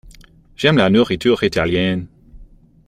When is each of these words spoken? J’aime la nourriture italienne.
J’aime 0.55 0.77
la 0.77 0.89
nourriture 0.89 1.43
italienne. 1.43 2.07